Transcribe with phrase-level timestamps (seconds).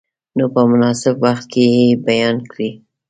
[0.37, 2.71] نو په مناسب وخت کې یې بیان کړئ.